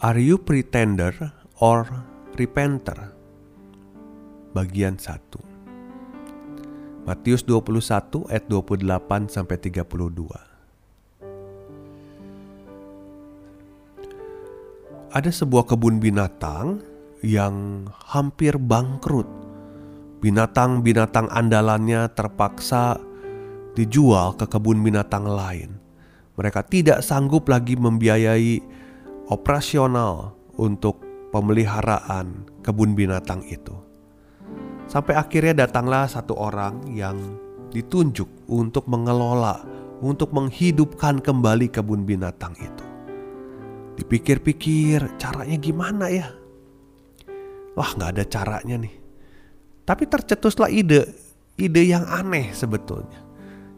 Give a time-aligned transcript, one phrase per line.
[0.00, 1.12] Are you pretender
[1.60, 1.84] or
[2.32, 3.12] repenter?
[4.56, 7.04] Bagian 1.
[7.04, 9.92] Matius 21 ayat 28 sampai 32.
[15.12, 16.80] Ada sebuah kebun binatang
[17.20, 19.28] yang hampir bangkrut.
[20.24, 22.96] Binatang-binatang andalannya terpaksa
[23.76, 25.76] dijual ke kebun binatang lain.
[26.40, 28.79] Mereka tidak sanggup lagi membiayai
[29.30, 30.98] operasional untuk
[31.30, 33.72] pemeliharaan kebun binatang itu.
[34.90, 37.38] Sampai akhirnya datanglah satu orang yang
[37.70, 39.62] ditunjuk untuk mengelola,
[40.02, 42.84] untuk menghidupkan kembali kebun binatang itu.
[44.02, 46.26] Dipikir-pikir caranya gimana ya?
[47.78, 48.94] Wah nggak ada caranya nih.
[49.86, 51.06] Tapi tercetuslah ide,
[51.54, 53.22] ide yang aneh sebetulnya.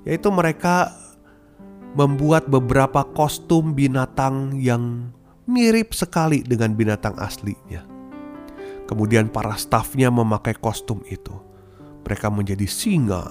[0.08, 0.96] Yaitu mereka
[1.92, 5.12] membuat beberapa kostum binatang yang
[5.46, 7.82] mirip sekali dengan binatang aslinya.
[8.86, 11.32] Kemudian para stafnya memakai kostum itu.
[12.02, 13.24] Mereka menjadi singa,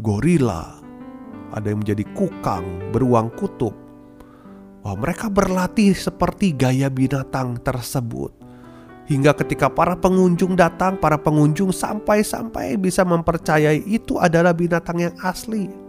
[0.00, 0.80] gorila,
[1.52, 3.76] ada yang menjadi kukang, beruang kutub.
[4.80, 8.32] Wah, mereka berlatih seperti gaya binatang tersebut.
[9.10, 15.79] Hingga ketika para pengunjung datang, para pengunjung sampai-sampai bisa mempercayai itu adalah binatang yang asli.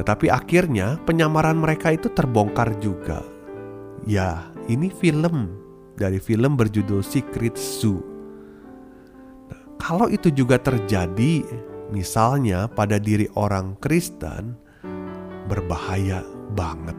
[0.00, 3.20] Tetapi akhirnya penyamaran mereka itu terbongkar juga.
[4.08, 5.52] Ya, ini film
[6.00, 8.00] dari film berjudul Secret Zoo.
[9.52, 11.44] Nah, kalau itu juga terjadi,
[11.92, 14.56] misalnya pada diri orang Kristen,
[15.52, 16.24] berbahaya
[16.56, 16.96] banget.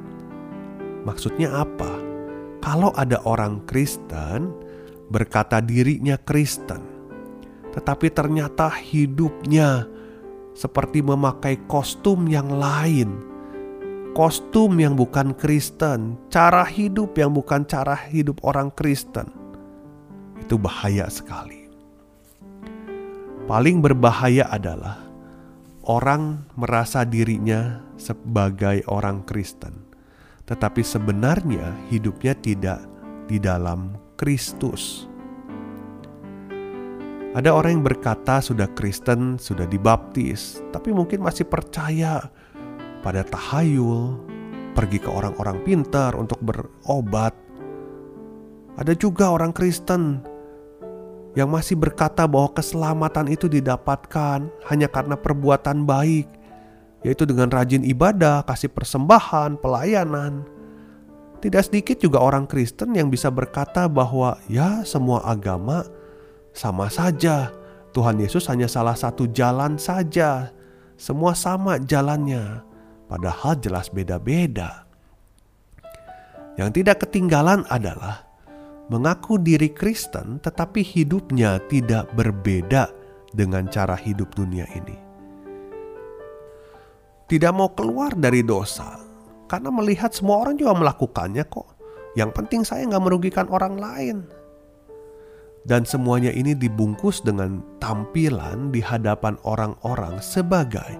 [1.01, 1.97] Maksudnya apa?
[2.61, 4.53] Kalau ada orang Kristen
[5.09, 6.85] berkata dirinya Kristen,
[7.73, 9.89] tetapi ternyata hidupnya
[10.53, 13.09] seperti memakai kostum yang lain.
[14.11, 19.31] Kostum yang bukan Kristen, cara hidup yang bukan cara hidup orang Kristen.
[20.35, 21.71] Itu bahaya sekali.
[23.47, 24.99] Paling berbahaya adalah
[25.87, 29.75] orang merasa dirinya sebagai orang Kristen,
[30.45, 32.79] tetapi sebenarnya hidupnya tidak
[33.27, 35.10] di dalam Kristus.
[37.31, 42.27] Ada orang yang berkata sudah Kristen, sudah dibaptis, tapi mungkin masih percaya
[42.99, 44.19] pada tahayul,
[44.75, 47.31] pergi ke orang-orang pintar untuk berobat.
[48.75, 50.19] Ada juga orang Kristen
[51.31, 56.27] yang masih berkata bahwa keselamatan itu didapatkan hanya karena perbuatan baik,
[57.07, 60.43] yaitu dengan rajin ibadah, kasih persembahan, pelayanan.
[61.39, 66.00] Tidak sedikit juga orang Kristen yang bisa berkata bahwa ya semua agama
[66.51, 67.51] sama saja.
[67.91, 70.51] Tuhan Yesus hanya salah satu jalan saja.
[70.95, 72.61] Semua sama jalannya,
[73.09, 74.85] padahal jelas beda-beda.
[76.55, 78.27] Yang tidak ketinggalan adalah
[78.91, 82.91] mengaku diri Kristen, tetapi hidupnya tidak berbeda
[83.31, 84.95] dengan cara hidup dunia ini.
[87.31, 88.99] Tidak mau keluar dari dosa
[89.47, 91.79] karena melihat semua orang juga melakukannya kok.
[92.19, 94.27] Yang penting saya nggak merugikan orang lain.
[95.61, 100.97] Dan semuanya ini dibungkus dengan tampilan di hadapan orang-orang sebagai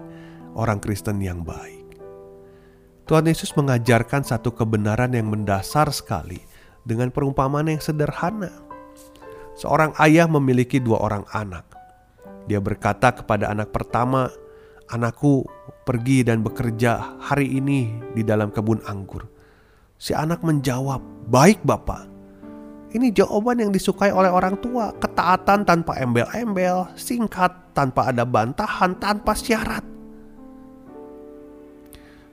[0.54, 1.82] orang Kristen yang baik.
[3.10, 6.38] Tuhan Yesus mengajarkan satu kebenaran yang mendasar sekali
[6.86, 8.54] dengan perumpamaan yang sederhana.
[9.58, 11.66] Seorang ayah memiliki dua orang anak.
[12.46, 14.30] Dia berkata kepada anak pertama,
[14.90, 15.42] "Anakku,
[15.82, 19.26] pergi dan bekerja hari ini di dalam kebun anggur."
[19.98, 22.11] Si anak menjawab, "Baik, Bapak."
[22.92, 29.32] Ini jawaban yang disukai oleh orang tua, ketaatan tanpa embel-embel, singkat, tanpa ada bantahan, tanpa
[29.32, 29.80] syarat.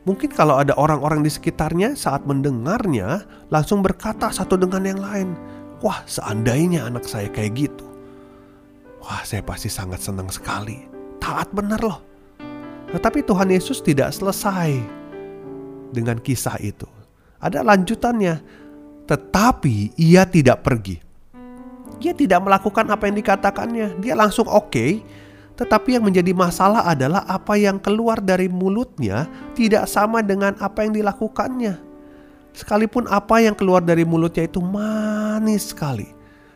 [0.03, 5.29] Mungkin kalau ada orang-orang di sekitarnya saat mendengarnya langsung berkata satu dengan yang lain,
[5.79, 7.87] "Wah, seandainya anak saya kayak gitu."
[8.99, 10.83] Wah, saya pasti sangat senang sekali.
[11.23, 12.03] Taat benar loh.
[12.91, 14.75] Tetapi Tuhan Yesus tidak selesai
[15.95, 16.89] dengan kisah itu.
[17.39, 18.58] Ada lanjutannya
[19.09, 21.01] tetapi ia tidak pergi.
[21.97, 23.97] Ia tidak melakukan apa yang dikatakannya.
[23.97, 24.91] Dia langsung oke, okay,
[25.59, 29.27] Tetapi yang menjadi masalah adalah apa yang keluar dari mulutnya
[29.59, 31.75] tidak sama dengan apa yang dilakukannya.
[32.55, 36.07] Sekalipun apa yang keluar dari mulutnya itu manis sekali,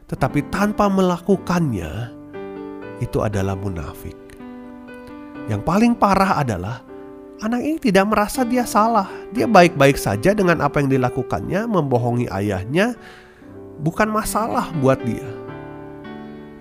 [0.08, 2.16] tetapi tanpa melakukannya,
[3.04, 4.16] itu adalah munafik.
[5.52, 6.80] Yang paling parah adalah
[7.44, 9.12] anak ini tidak merasa dia salah.
[9.36, 12.96] Dia baik-baik saja dengan apa yang dilakukannya, membohongi ayahnya,
[13.84, 15.28] bukan masalah buat dia.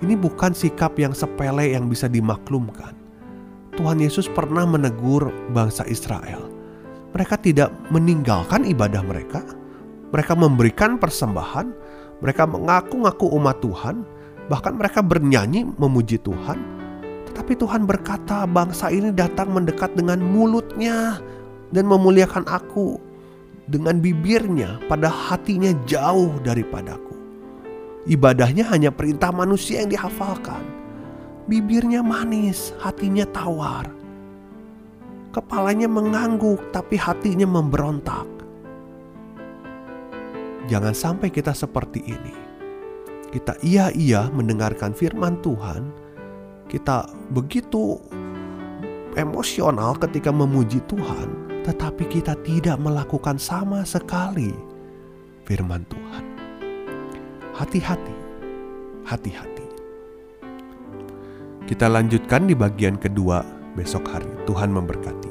[0.03, 2.99] Ini bukan sikap yang sepele yang bisa dimaklumkan.
[3.79, 6.51] Tuhan Yesus pernah menegur bangsa Israel.
[7.15, 9.47] Mereka tidak meninggalkan ibadah mereka.
[10.11, 11.71] Mereka memberikan persembahan.
[12.19, 14.03] Mereka mengaku-ngaku umat Tuhan.
[14.51, 16.82] Bahkan mereka bernyanyi memuji Tuhan.
[17.33, 21.17] Tetapi Tuhan berkata, "Bangsa ini datang mendekat dengan mulutnya
[21.73, 23.01] dan memuliakan Aku,
[23.65, 27.17] dengan bibirnya, pada hatinya jauh daripadaku."
[28.05, 30.61] Ibadahnya hanya perintah manusia yang dihafalkan.
[31.49, 33.89] Bibirnya manis, hatinya tawar.
[35.33, 38.29] Kepalanya mengangguk, tapi hatinya memberontak.
[40.69, 42.35] Jangan sampai kita seperti ini.
[43.33, 46.12] Kita iya-iya mendengarkan firman Tuhan.
[46.73, 48.01] Kita begitu
[49.13, 54.57] emosional ketika memuji Tuhan, tetapi kita tidak melakukan sama sekali
[55.45, 56.25] firman Tuhan.
[57.53, 58.17] Hati-hati,
[59.05, 59.69] hati-hati.
[61.69, 63.45] Kita lanjutkan di bagian kedua
[63.77, 64.33] besok hari.
[64.49, 65.22] Tuhan memberkati.